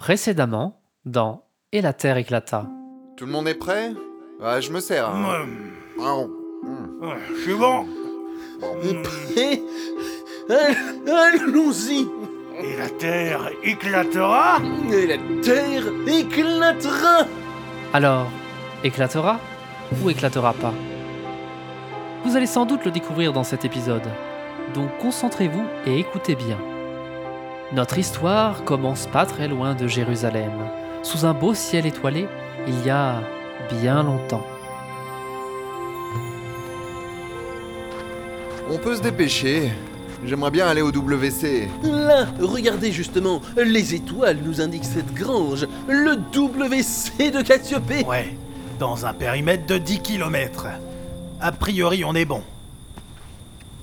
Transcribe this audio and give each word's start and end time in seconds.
Précédemment, 0.00 0.80
dans 1.04 1.44
Et 1.72 1.82
la 1.82 1.92
Terre 1.92 2.16
éclata. 2.16 2.64
Tout 3.18 3.26
le 3.26 3.32
monde 3.32 3.46
est 3.48 3.54
prêt? 3.54 3.92
Ouais, 4.40 4.62
je 4.62 4.72
me 4.72 4.80
sers. 4.80 5.06
hein. 5.06 5.44
Ah, 6.00 7.16
je 7.36 7.42
suis 7.42 7.54
bon. 7.54 7.84
Prêt? 9.04 9.60
Allons-y 11.06 12.06
Et 12.62 12.76
la 12.78 12.88
terre 12.88 13.50
éclatera 13.62 14.56
Et 14.90 15.06
la 15.06 15.18
terre 15.42 15.84
éclatera 16.06 17.26
Alors, 17.92 18.26
éclatera 18.82 19.38
ou 20.02 20.08
éclatera 20.08 20.54
pas? 20.54 20.72
Vous 22.24 22.36
allez 22.38 22.46
sans 22.46 22.64
doute 22.64 22.86
le 22.86 22.90
découvrir 22.90 23.34
dans 23.34 23.44
cet 23.44 23.66
épisode, 23.66 24.08
donc 24.72 24.88
concentrez-vous 24.98 25.64
et 25.84 25.98
écoutez 25.98 26.36
bien. 26.36 26.56
Notre 27.72 27.98
histoire 27.98 28.64
commence 28.64 29.06
pas 29.06 29.24
très 29.24 29.46
loin 29.46 29.74
de 29.74 29.86
Jérusalem, 29.86 30.50
sous 31.04 31.24
un 31.24 31.32
beau 31.34 31.54
ciel 31.54 31.86
étoilé, 31.86 32.26
il 32.66 32.84
y 32.84 32.90
a 32.90 33.22
bien 33.80 34.02
longtemps. 34.02 34.44
On 38.72 38.76
peut 38.78 38.96
se 38.96 39.02
dépêcher. 39.02 39.70
J'aimerais 40.24 40.50
bien 40.50 40.66
aller 40.66 40.82
au 40.82 40.90
WC. 40.90 41.68
Là, 41.84 42.26
regardez 42.40 42.90
justement, 42.90 43.40
les 43.56 43.94
étoiles 43.94 44.38
nous 44.44 44.60
indiquent 44.60 44.84
cette 44.84 45.14
grange, 45.14 45.66
le 45.88 46.16
WC 46.16 47.30
de 47.30 47.40
Cassiopée 47.40 48.04
Ouais, 48.04 48.36
dans 48.80 49.06
un 49.06 49.12
périmètre 49.14 49.66
de 49.66 49.78
10 49.78 50.00
km. 50.00 50.66
A 51.40 51.52
priori, 51.52 52.04
on 52.04 52.16
est 52.16 52.24
bon. 52.24 52.42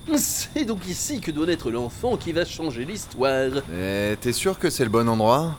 C'est 0.16 0.64
donc 0.64 0.86
ici 0.88 1.20
que 1.20 1.30
doit 1.30 1.46
naître 1.46 1.70
l'enfant 1.70 2.16
qui 2.16 2.32
va 2.32 2.44
changer 2.44 2.84
l'histoire. 2.84 3.50
Et 3.72 4.16
t'es 4.20 4.32
sûr 4.32 4.58
que 4.58 4.70
c'est 4.70 4.84
le 4.84 4.90
bon 4.90 5.08
endroit? 5.08 5.58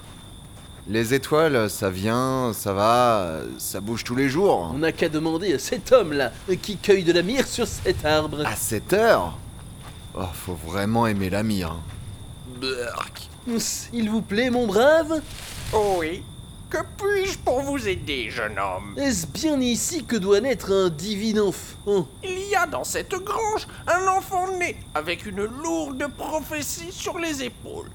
Les 0.87 1.13
étoiles, 1.13 1.69
ça 1.69 1.89
vient, 1.91 2.51
ça 2.53 2.73
va, 2.73 3.41
ça 3.59 3.79
bouge 3.79 4.03
tous 4.03 4.15
les 4.15 4.27
jours. 4.27 4.71
On 4.73 4.79
n'a 4.79 4.91
qu'à 4.91 5.07
demander 5.07 5.53
à 5.53 5.59
cet 5.59 5.91
homme-là 5.91 6.31
qui 6.63 6.77
cueille 6.77 7.03
de 7.03 7.11
la 7.13 7.21
myrrhe 7.21 7.45
sur 7.45 7.67
cet 7.67 8.03
arbre. 8.05 8.43
À 8.45 8.55
7 8.55 8.93
heures 8.93 9.37
Oh, 10.15 10.23
faut 10.33 10.55
vraiment 10.65 11.05
aimer 11.05 11.29
la 11.29 11.43
mire. 11.43 11.75
Berk. 12.59 13.29
S'il 13.59 14.09
vous 14.09 14.21
plaît, 14.23 14.49
mon 14.49 14.65
brave, 14.65 15.21
Oui. 15.73 16.23
Que 16.69 16.77
puis-je 16.97 17.37
pour 17.39 17.61
vous 17.61 17.87
aider, 17.87 18.29
jeune 18.29 18.59
homme 18.59 18.93
est-ce 18.97 19.25
bien 19.25 19.59
ici 19.59 20.03
que 20.05 20.15
doit 20.15 20.39
naître 20.39 20.71
un 20.71 20.89
divin 20.89 21.41
enfant? 21.41 22.07
Il 22.23 22.47
y 22.47 22.55
a 22.55 22.67
dans 22.67 22.83
cette 22.83 23.09
grange 23.15 23.67
un 23.87 24.07
enfant 24.07 24.55
né 24.57 24.77
avec 24.93 25.25
une 25.25 25.45
lourde 25.45 26.05
prophétie 26.15 26.91
sur 26.91 27.17
les 27.17 27.41
épaules. 27.43 27.89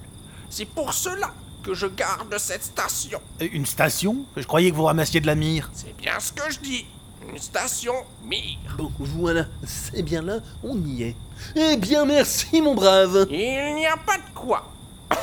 C'est 0.50 0.64
pour 0.64 0.92
cela 0.92 1.32
que 1.62 1.72
je 1.72 1.86
garde 1.86 2.36
cette 2.38 2.64
station. 2.64 3.20
Euh, 3.40 3.46
Une 3.52 3.64
station? 3.64 4.24
Je 4.36 4.44
croyais 4.46 4.70
que 4.72 4.76
vous 4.76 4.84
ramassiez 4.84 5.20
de 5.20 5.26
la 5.26 5.36
mire. 5.36 5.70
C'est 5.72 5.96
bien 5.96 6.18
ce 6.18 6.32
que 6.32 6.50
je 6.52 6.58
dis. 6.58 6.84
Une 7.30 7.38
station 7.38 7.94
mire. 8.24 8.58
Bon, 8.76 8.90
voilà, 8.98 9.46
c'est 9.64 10.02
bien 10.02 10.20
là, 10.20 10.40
on 10.64 10.76
y 10.84 11.04
est. 11.04 11.16
Eh 11.54 11.76
bien, 11.76 12.04
merci, 12.04 12.60
mon 12.60 12.74
brave. 12.74 13.28
Il 13.30 13.74
n'y 13.76 13.86
a 13.86 13.96
pas 13.96 14.16
de 14.18 14.34
quoi. 14.34 14.70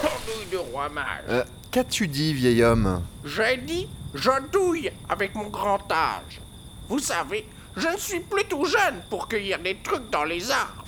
De 0.52 0.58
roi 0.58 0.90
mage. 0.90 1.24
Euh, 1.30 1.44
Qu'as-tu 1.72 2.10
dit, 2.10 2.34
vieil 2.34 2.64
homme 2.64 3.02
J'ai 3.24 3.56
dit, 3.56 3.88
je 4.14 4.30
douille 4.52 4.92
avec 5.08 5.34
mon 5.36 5.48
grand 5.48 5.90
âge. 5.90 6.42
Vous 6.90 7.00
savez, 7.00 7.48
je 7.78 7.88
ne 7.88 7.98
suis 7.98 8.20
plus 8.20 8.44
tout 8.44 8.66
jeune 8.66 9.00
pour 9.10 9.30
cueillir 9.30 9.58
des 9.60 9.78
trucs 9.82 10.10
dans 10.10 10.26
les 10.26 10.52
arbres. 10.52 10.84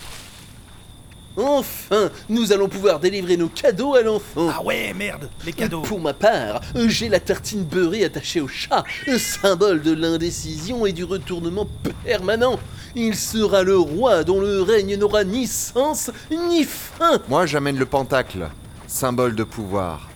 Enfin, 1.37 2.11
nous 2.27 2.51
allons 2.51 2.67
pouvoir 2.67 2.99
délivrer 2.99 3.37
nos 3.37 3.47
cadeaux 3.47 3.95
à 3.95 4.01
l'enfant. 4.01 4.49
Ah 4.53 4.61
ouais, 4.61 4.93
merde, 4.93 5.29
les 5.45 5.53
cadeaux. 5.53 5.83
Pour 5.83 6.01
ma 6.01 6.13
part, 6.13 6.59
j'ai 6.75 7.07
la 7.07 7.21
tartine 7.21 7.63
beurrée 7.63 8.03
attachée 8.03 8.41
au 8.41 8.49
chat, 8.49 8.83
symbole 9.17 9.81
de 9.81 9.93
l'indécision 9.93 10.85
et 10.85 10.91
du 10.91 11.05
retournement 11.05 11.67
permanent. 12.03 12.59
Il 12.93 13.15
sera 13.15 13.63
le 13.63 13.77
roi 13.77 14.25
dont 14.25 14.41
le 14.41 14.61
règne 14.61 14.97
n'aura 14.97 15.23
ni 15.23 15.47
sens 15.47 16.11
ni 16.29 16.65
fin. 16.65 17.21
Moi, 17.29 17.45
j'amène 17.45 17.77
le 17.79 17.85
pentacle, 17.85 18.49
symbole 18.85 19.33
de 19.33 19.45
pouvoir, 19.45 20.09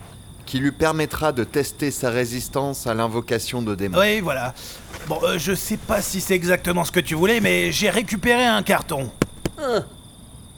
qui 0.48 0.58
lui 0.58 0.72
permettra 0.72 1.32
de 1.32 1.44
tester 1.44 1.90
sa 1.90 2.08
résistance 2.08 2.86
à 2.86 2.94
l'invocation 2.94 3.60
de 3.60 3.74
démons. 3.74 3.98
Oui, 3.98 4.20
voilà. 4.20 4.54
Bon, 5.06 5.20
euh, 5.22 5.36
je 5.38 5.52
sais 5.52 5.76
pas 5.76 6.00
si 6.00 6.22
c'est 6.22 6.34
exactement 6.34 6.86
ce 6.86 6.90
que 6.90 7.00
tu 7.00 7.14
voulais, 7.14 7.40
mais 7.40 7.70
j'ai 7.70 7.90
récupéré 7.90 8.46
un 8.46 8.62
carton. 8.62 9.10
Ah. 9.58 9.82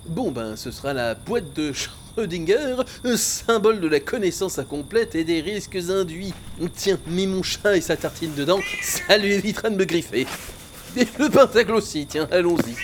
Bon 0.07 0.31
ben, 0.31 0.55
ce 0.55 0.71
sera 0.71 0.95
la 0.95 1.17
boîte 1.17 1.53
de 1.57 1.73
Schrödinger, 1.73 2.77
symbole 3.17 3.81
de 3.81 3.89
la 3.89 3.99
connaissance 3.99 4.61
incomplète 4.61 5.17
et 5.17 5.25
des 5.25 5.41
risques 5.41 5.79
induits. 5.91 6.35
Tiens, 6.77 6.99
mets 7.09 7.27
mon 7.27 7.43
chat 7.43 7.77
et 7.77 7.81
sa 7.81 7.97
tartine 7.97 8.35
dedans, 8.37 8.61
ça 8.81 9.19
lui 9.19 9.33
évitera 9.33 9.71
de 9.71 9.77
me 9.77 9.85
griffer. 9.85 10.25
Et 10.97 11.07
le 11.19 11.29
pentacle 11.31 11.75
aussi, 11.75 12.07
tiens, 12.07 12.29
allons-y. 12.31 12.77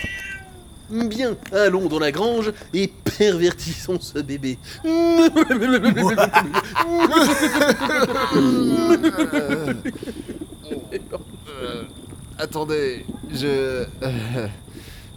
Bien, 0.89 1.37
allons 1.53 1.89
dans 1.89 1.99
la 1.99 2.13
grange 2.13 2.53
et 2.73 2.93
pervertissons 3.19 3.99
ce 4.01 4.21
bébé. 4.21 4.57
Attendez, 12.39 13.05
je... 13.33 13.47
euh, 13.47 14.49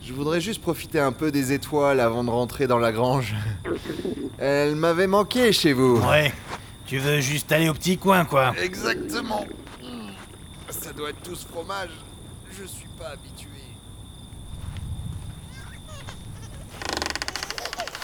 je 0.02 0.14
voudrais 0.14 0.42
juste 0.42 0.62
profiter 0.62 1.00
un 1.00 1.12
peu 1.12 1.32
des 1.32 1.52
étoiles 1.54 2.00
avant 2.00 2.24
de 2.24 2.30
rentrer 2.30 2.66
dans 2.66 2.80
la 2.80 2.92
grange. 2.92 3.36
Elle 4.38 4.76
m'avait 4.76 5.08
manqué 5.08 5.52
chez 5.52 5.74
vous. 5.74 6.00
Ouais, 6.00 6.34
tu 6.86 6.98
veux 6.98 7.20
juste 7.20 7.52
aller 7.52 7.70
au 7.70 7.74
petit 7.74 7.98
coin, 7.98 8.26
quoi. 8.26 8.54
Exactement. 8.62 9.46
Ça 10.70 10.94
doit 10.94 11.10
être 11.10 11.22
tout 11.22 11.36
ce 11.36 11.46
fromage. 11.46 11.90
Je 12.52 12.66
suis 12.66 12.88
pas 12.98 13.10
habitué. 13.10 13.50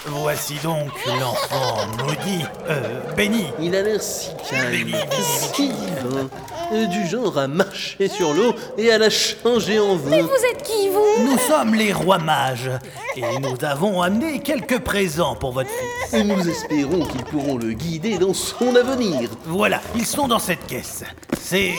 Voici 0.08 0.54
donc 0.62 0.90
l'enfant 1.06 1.78
maudit, 1.98 2.44
euh, 2.68 3.00
béni. 3.16 3.46
Il 3.60 3.74
a 3.74 3.82
l'air 3.82 4.00
si 4.00 4.30
calme, 4.48 4.94
si 5.10 5.68
divin, 5.68 6.28
euh, 6.72 6.86
du 6.86 7.06
genre 7.06 7.36
à 7.38 7.48
marcher 7.48 8.08
sur 8.08 8.32
l'eau 8.32 8.54
et 8.78 8.92
à 8.92 8.98
la 8.98 9.10
changer 9.10 9.78
en 9.78 9.96
vin. 9.96 10.22
Vous 10.22 10.44
êtes 10.50 10.62
qui, 10.62 10.88
vous? 10.88 11.24
Nous 11.24 11.38
sommes 11.38 11.74
les 11.74 11.92
rois 11.92 12.18
mages, 12.18 12.70
et 13.16 13.38
nous 13.40 13.64
avons 13.64 14.00
amené 14.02 14.40
quelques 14.40 14.78
présents 14.78 15.34
pour 15.34 15.52
votre 15.52 15.70
fils. 15.70 16.14
Et 16.14 16.24
nous 16.24 16.48
espérons 16.48 17.04
qu'ils 17.06 17.24
pourront 17.24 17.56
le 17.56 17.72
guider 17.72 18.18
dans 18.18 18.34
son 18.34 18.76
avenir. 18.76 19.28
Voilà, 19.44 19.80
ils 19.94 20.06
sont 20.06 20.28
dans 20.28 20.38
cette 20.38 20.66
caisse. 20.66 21.04
C'est. 21.40 21.72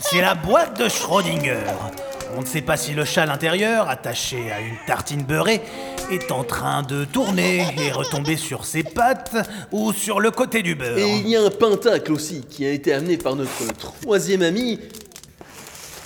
C'est 0.00 0.20
la 0.20 0.34
boîte 0.34 0.78
de 0.78 0.88
Schrödinger. 0.88 1.64
On 2.36 2.42
ne 2.42 2.46
sait 2.46 2.62
pas 2.62 2.76
si 2.76 2.92
le 2.92 3.04
chat 3.04 3.22
à 3.22 3.26
l'intérieur, 3.26 3.88
attaché 3.88 4.52
à 4.52 4.60
une 4.60 4.76
tartine 4.86 5.22
beurrée, 5.22 5.60
est 6.10 6.32
en 6.32 6.44
train 6.44 6.82
de 6.82 7.04
tourner 7.04 7.66
et 7.78 7.92
retomber 7.92 8.36
sur 8.36 8.64
ses 8.64 8.82
pattes 8.82 9.36
ou 9.72 9.92
sur 9.92 10.20
le 10.20 10.30
côté 10.30 10.62
du 10.62 10.74
beurre. 10.74 10.98
Et 10.98 11.16
il 11.18 11.28
y 11.28 11.36
a 11.36 11.42
un 11.42 11.50
pentacle 11.50 12.12
aussi 12.12 12.42
qui 12.42 12.64
a 12.66 12.70
été 12.70 12.92
amené 12.92 13.18
par 13.18 13.36
notre 13.36 13.66
troisième 13.76 14.42
ami. 14.42 14.80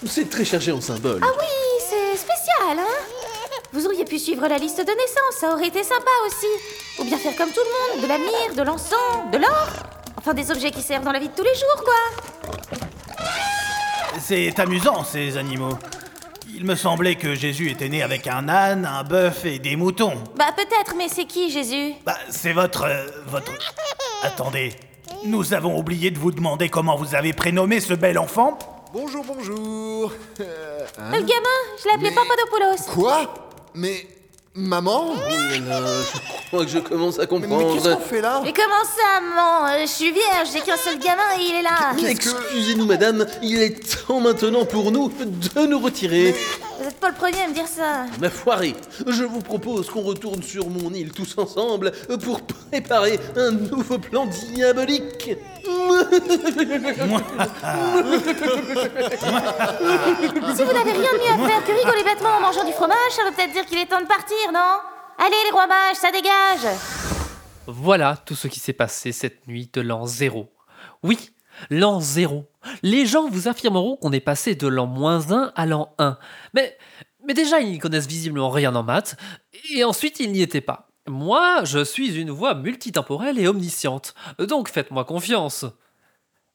C'est 0.07 0.29
très 0.29 0.45
chargé 0.45 0.73
en 0.73 0.81
symboles. 0.81 1.23
Ah 1.23 1.33
oui, 1.39 1.47
c'est 1.89 2.17
spécial, 2.17 2.79
hein 2.79 3.47
Vous 3.73 3.87
auriez 3.87 4.05
pu 4.05 4.19
suivre 4.19 4.47
la 4.49 4.59
liste 4.59 4.79
de 4.79 4.91
naissance, 4.91 5.37
ça 5.41 5.53
aurait 5.53 5.69
été 5.69 5.83
sympa 5.83 6.11
aussi. 6.27 6.47
Ou 6.99 7.05
bien 7.05 7.19
faire 7.19 7.37
comme 7.37 7.51
tout 7.51 7.61
le 7.61 7.95
monde, 7.95 8.03
de 8.03 8.09
la 8.09 8.19
myrrhe, 8.19 8.55
de 8.57 8.63
l'encens, 8.63 9.31
de 9.33 9.39
l'or. 9.39 9.69
Enfin, 10.19 10.35
des 10.35 10.51
objets 10.51 10.71
qui 10.71 10.83
servent 10.83 11.05
dans 11.05 11.13
la 11.13 11.19
vie 11.21 11.29
de 11.29 11.35
tous 11.35 11.45
les 11.45 11.55
jours, 11.55 11.85
quoi. 11.85 11.95
C'est 14.21 14.59
amusant, 14.59 15.05
ces 15.05 15.37
animaux. 15.37 15.79
Il 16.55 16.65
me 16.65 16.75
semblait 16.75 17.15
que 17.15 17.35
Jésus 17.35 17.71
était 17.71 17.89
né 17.89 18.03
avec 18.03 18.27
un 18.27 18.49
âne, 18.49 18.85
un 18.85 19.05
bœuf 19.05 19.45
et 19.45 19.59
des 19.59 19.77
moutons. 19.77 20.15
Bah 20.37 20.53
peut-être, 20.55 20.95
mais 20.97 21.09
c'est 21.09 21.25
qui, 21.25 21.51
Jésus? 21.51 21.95
Bah, 22.05 22.17
c'est 22.31 22.53
votre. 22.53 22.83
euh, 22.85 23.07
votre. 23.27 23.53
Attendez. 24.23 24.73
Nous 25.25 25.55
avons 25.55 25.79
oublié 25.79 26.11
de 26.11 26.19
vous 26.19 26.31
demander 26.33 26.69
comment 26.69 26.97
vous 26.97 27.15
avez 27.15 27.33
prénommé 27.33 27.81
ce 27.81 27.95
bel 27.95 28.19
enfant. 28.19 28.59
Bonjour, 28.93 29.25
bonjour. 29.25 30.13
Euh, 30.41 30.87
hein? 30.99 31.11
Le 31.13 31.19
gamin, 31.21 31.59
je 31.83 31.89
l'appelais 31.89 32.11
Mais- 32.11 32.15
Papadopoulos. 32.15 32.93
Quoi? 32.93 33.35
Mais... 33.75 34.07
Maman? 34.55 35.13
Oh 35.15 35.15
là 35.67 35.81
là, 35.81 36.03
je 36.03 36.19
crois 36.53 36.65
que 36.65 36.71
je 36.71 36.79
commence 36.81 37.19
à 37.19 37.23
Mais, 37.23 37.29
mais 37.39 37.49
comprendre. 37.49 37.75
qu'est-ce 37.75 37.95
qu'on 37.95 38.01
fait 38.01 38.21
là 38.21 38.41
Mais 38.45 38.53
comment 38.53 38.85
ça, 38.85 39.21
maman 39.21 39.67
Euh, 39.69 39.79
Je 39.83 39.87
suis 39.87 40.13
vierge, 40.13 40.49
j'ai 40.53 40.61
qu'un 40.61 40.77
seul 40.77 40.99
gamin 40.99 41.23
et 41.39 41.43
il 41.43 41.55
est 41.57 41.63
là. 41.63 41.95
Excusez-nous, 42.09 42.85
madame, 42.87 43.27
il 43.43 43.61
est 43.63 44.07
temps 44.07 44.21
maintenant 44.21 44.65
pour 44.67 44.93
nous 44.93 45.09
de 45.09 45.67
nous 45.67 45.79
retirer. 45.81 46.35
Vous 46.79 46.89
êtes 46.89 46.99
pas 46.99 47.09
le 47.09 47.15
premier 47.15 47.41
à 47.43 47.49
me 47.49 47.55
dire 47.55 47.67
ça. 47.69 48.05
Ma 48.21 48.29
foirée, 48.29 48.75
je 49.07 49.25
vous 49.25 49.41
propose 49.41 49.89
qu'on 49.89 50.03
retourne 50.03 50.43
sur 50.43 50.69
mon 50.69 50.93
île 50.93 51.11
tous 51.13 51.39
ensemble 51.39 51.93
pour 52.23 52.43
préparer 52.43 53.19
un 53.37 53.53
nouveau 53.53 53.99
plan 53.99 54.27
diabolique. 54.27 55.31
Si 55.65 55.71
vous 60.63 60.73
n'avez 60.73 60.93
rien 60.93 61.13
de 61.13 61.19
mieux 61.19 61.45
à 61.45 61.49
faire 61.49 61.65
que 61.65 61.73
rigoler 61.73 62.05
bêtement 62.05 62.31
en 62.37 62.41
mangeant 62.41 62.65
du 62.65 62.73
fromage, 62.73 62.97
ça 63.11 63.25
veut 63.25 63.33
peut-être 63.33 63.53
dire 63.53 63.65
qu'il 63.65 63.79
est 63.79 63.87
temps 63.87 64.01
de 64.01 64.07
partir, 64.07 64.37
non? 64.53 64.81
Allez, 65.19 65.37
les 65.45 65.51
rois 65.53 65.67
mages, 65.67 65.97
ça 65.97 66.11
dégage 66.11 66.77
Voilà 67.67 68.17
tout 68.17 68.35
ce 68.35 68.49
qui 68.49 68.61
s'est 68.61 68.73
passé 68.73 69.13
cette 69.13 69.47
nuit 69.47 69.71
de 69.73 69.81
l'an 69.81 70.07
zéro, 70.07 70.53
Oui, 71.03 71.31
l'an 71.71 72.01
0. 72.01 72.45
Les 72.83 73.07
gens 73.07 73.29
vous 73.29 73.49
affirmeront 73.49 73.97
qu'on 73.97 74.13
est 74.13 74.21
passé 74.21 74.55
de 74.55 74.67
l'an 74.67 74.87
moins 74.87 75.31
1 75.33 75.53
à 75.55 75.67
l'an 75.67 75.95
1. 75.99 76.19
Mais, 76.55 76.77
mais 77.27 77.35
déjà, 77.35 77.61
ils 77.61 77.71
n'y 77.71 77.79
connaissent 77.79 78.07
visiblement 78.07 78.51
rien 78.51 78.75
en 78.75 78.83
maths, 78.83 79.17
et 79.71 79.85
ensuite, 79.85 80.19
ils 80.21 80.33
n'y 80.33 80.43
étaient 80.43 80.61
pas. 80.61 80.89
Moi, 81.09 81.65
je 81.65 81.83
suis 81.85 82.15
une 82.15 82.31
voix 82.31 82.55
multitemporelle 82.55 83.39
et 83.39 83.49
omnisciente, 83.49 84.15
donc 84.39 84.69
faites-moi 84.69 85.05
confiance. 85.05 85.67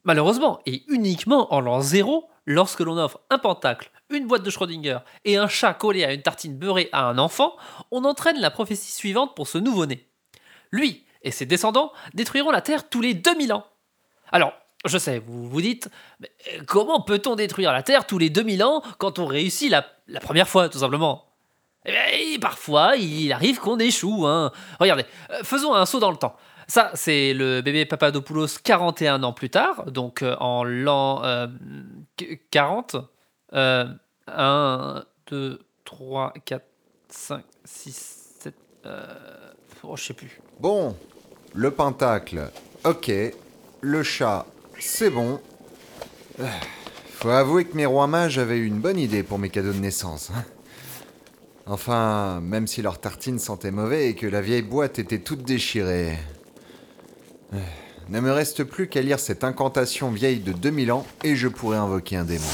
Malheureusement, 0.08 0.58
et 0.64 0.84
uniquement 0.88 1.52
en 1.52 1.60
l'an 1.60 1.82
0, 1.82 2.30
lorsque 2.46 2.80
l'on 2.80 2.96
offre 2.96 3.20
un 3.28 3.36
pentacle, 3.36 3.90
une 4.08 4.26
boîte 4.26 4.42
de 4.42 4.48
Schrödinger 4.48 5.00
et 5.26 5.36
un 5.36 5.48
chat 5.48 5.74
collé 5.74 6.02
à 6.02 6.14
une 6.14 6.22
tartine 6.22 6.56
beurrée 6.56 6.88
à 6.92 7.04
un 7.04 7.18
enfant, 7.18 7.54
on 7.90 8.04
entraîne 8.04 8.40
la 8.40 8.50
prophétie 8.50 8.90
suivante 8.90 9.36
pour 9.36 9.46
ce 9.46 9.58
nouveau-né. 9.58 10.08
Lui 10.72 11.04
et 11.20 11.30
ses 11.30 11.44
descendants 11.44 11.92
détruiront 12.14 12.50
la 12.50 12.62
Terre 12.62 12.88
tous 12.88 13.02
les 13.02 13.12
2000 13.12 13.52
ans. 13.52 13.66
Alors, 14.32 14.54
je 14.86 14.96
sais, 14.96 15.18
vous 15.18 15.46
vous 15.46 15.60
dites, 15.60 15.90
mais 16.20 16.32
euh, 16.54 16.62
comment 16.66 17.02
peut-on 17.02 17.34
détruire 17.34 17.74
la 17.74 17.82
Terre 17.82 18.06
tous 18.06 18.16
les 18.16 18.30
2000 18.30 18.64
ans 18.64 18.82
quand 18.96 19.18
on 19.18 19.26
réussit 19.26 19.70
la, 19.70 19.84
première 20.22 20.48
fois, 20.48 20.70
tout 20.70 20.78
simplement? 20.78 21.26
Eh 21.84 21.90
bien, 21.90 22.38
parfois, 22.40 22.96
il 22.96 23.30
arrive 23.30 23.58
qu'on 23.58 23.78
échoue. 23.78 24.26
Hein. 24.26 24.52
Regardez, 24.80 25.04
euh, 25.32 25.42
faisons 25.42 25.74
un 25.74 25.84
saut 25.84 26.00
dans 26.00 26.10
le 26.10 26.16
temps. 26.16 26.34
Ça, 26.70 26.90
c'est 26.94 27.32
le 27.32 27.62
bébé 27.62 27.86
Papadopoulos 27.86 28.46
41 28.62 29.22
ans 29.22 29.32
plus 29.32 29.48
tard, 29.48 29.90
donc 29.90 30.22
euh, 30.22 30.36
en 30.38 30.64
l'an 30.64 31.24
euh, 31.24 31.46
qu- 32.16 32.40
40. 32.50 32.96
Euh, 33.54 33.86
1, 34.26 35.02
2, 35.30 35.60
3, 35.86 36.34
4, 36.44 36.64
5, 37.08 37.42
6, 37.64 38.16
7. 38.40 38.54
Euh, 38.84 39.06
oh, 39.82 39.96
je 39.96 40.04
sais 40.04 40.12
plus. 40.14 40.40
Bon, 40.60 40.94
le 41.54 41.70
pentacle, 41.70 42.50
ok. 42.84 43.10
Le 43.80 44.02
chat, 44.02 44.44
c'est 44.78 45.08
bon. 45.08 45.40
Euh, 46.40 46.46
Faut 47.12 47.30
avouer 47.30 47.64
que 47.64 47.74
mes 47.76 47.86
rois 47.86 48.06
mages 48.06 48.38
avaient 48.38 48.58
eu 48.58 48.66
une 48.66 48.80
bonne 48.80 48.98
idée 48.98 49.22
pour 49.22 49.38
mes 49.38 49.48
cadeaux 49.48 49.72
de 49.72 49.78
naissance. 49.78 50.30
Enfin, 51.66 52.40
même 52.42 52.66
si 52.66 52.82
leur 52.82 52.98
tartine 53.00 53.38
sentait 53.38 53.70
mauvais 53.70 54.08
et 54.10 54.14
que 54.14 54.26
la 54.26 54.40
vieille 54.42 54.62
boîte 54.62 54.98
était 54.98 55.18
toute 55.20 55.42
déchirée. 55.42 56.16
Ne 58.08 58.20
me 58.20 58.32
reste 58.32 58.64
plus 58.64 58.88
qu'à 58.88 59.02
lire 59.02 59.18
cette 59.20 59.44
incantation 59.44 60.10
vieille 60.10 60.40
de 60.40 60.52
2000 60.52 60.92
ans 60.92 61.06
et 61.24 61.36
je 61.36 61.48
pourrais 61.48 61.76
invoquer 61.76 62.16
un 62.16 62.24
démon. 62.24 62.44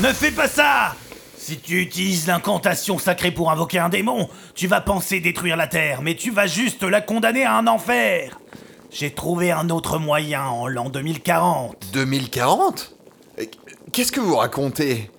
Ne 0.00 0.12
fais 0.12 0.30
pas 0.30 0.46
ça 0.48 0.94
Si 1.36 1.58
tu 1.58 1.80
utilises 1.80 2.26
l'incantation 2.28 2.98
sacrée 2.98 3.32
pour 3.32 3.50
invoquer 3.50 3.78
un 3.80 3.88
démon, 3.88 4.28
tu 4.54 4.66
vas 4.68 4.80
penser 4.80 5.20
détruire 5.20 5.56
la 5.56 5.66
Terre, 5.66 6.00
mais 6.02 6.14
tu 6.14 6.30
vas 6.30 6.46
juste 6.46 6.82
la 6.84 7.00
condamner 7.00 7.44
à 7.44 7.56
un 7.56 7.66
enfer 7.66 8.38
J'ai 8.92 9.10
trouvé 9.12 9.50
un 9.50 9.68
autre 9.70 9.98
moyen 9.98 10.44
en 10.44 10.68
l'an 10.68 10.88
2040. 10.90 11.76
2040 11.92 12.94
Euh, 13.40 13.44
Qu'est-ce 13.92 14.12
que 14.12 14.20
vous 14.20 14.36
racontez? 14.36 15.10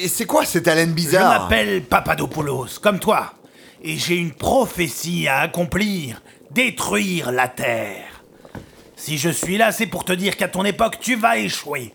Et 0.00 0.08
c'est 0.08 0.24
quoi 0.26 0.44
cette 0.44 0.66
haleine 0.68 0.90
Je 0.90 0.94
bizarre 0.94 1.42
m'appelle 1.42 1.82
Papadopoulos, 1.84 2.66
comme 2.82 2.98
toi, 2.98 3.34
et 3.82 3.96
j'ai 3.96 4.16
une 4.16 4.32
prophétie 4.32 5.28
à 5.28 5.40
accomplir 5.40 6.22
détruire 6.50 7.30
la 7.30 7.46
Terre. 7.48 8.17
Si 8.98 9.16
je 9.16 9.30
suis 9.30 9.56
là, 9.56 9.70
c'est 9.70 9.86
pour 9.86 10.04
te 10.04 10.12
dire 10.12 10.36
qu'à 10.36 10.48
ton 10.48 10.64
époque, 10.64 10.98
tu 11.00 11.14
vas 11.14 11.38
échouer. 11.38 11.94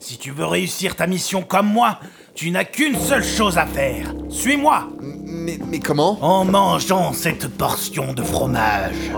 Si 0.00 0.18
tu 0.18 0.32
veux 0.32 0.44
réussir 0.44 0.96
ta 0.96 1.06
mission 1.06 1.42
comme 1.42 1.68
moi, 1.72 2.00
tu 2.34 2.50
n'as 2.50 2.64
qu'une 2.64 2.98
seule 2.98 3.22
chose 3.22 3.56
à 3.56 3.66
faire. 3.66 4.12
Suis-moi 4.28 4.88
Mais, 5.00 5.58
mais 5.68 5.78
comment? 5.78 6.18
En 6.20 6.44
mangeant 6.44 7.12
cette 7.12 7.46
portion 7.56 8.12
de 8.12 8.22
fromage. 8.22 9.10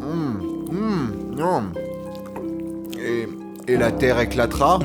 Mm, 0.00 0.72
mm, 0.72 1.34
non. 1.36 1.72
Et, 2.98 3.28
et 3.72 3.76
la 3.76 3.92
terre 3.92 4.18
éclatera? 4.18 4.80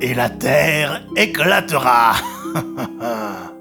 Et 0.00 0.14
la 0.14 0.30
Terre 0.30 1.02
éclatera. 1.16 2.12